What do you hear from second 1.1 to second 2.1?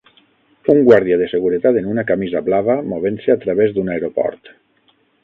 de seguretat en una